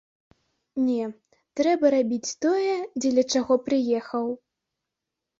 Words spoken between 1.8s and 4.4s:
рабіць тое, дзеля чаго прыехаў.